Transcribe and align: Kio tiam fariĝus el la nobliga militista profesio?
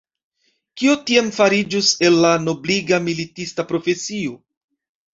Kio 0.81 0.95
tiam 1.09 1.29
fariĝus 1.35 1.91
el 2.09 2.19
la 2.25 2.33
nobliga 2.49 3.03
militista 3.13 3.71
profesio? 3.75 4.39